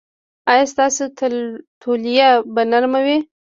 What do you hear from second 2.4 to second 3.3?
به نرمه وي؟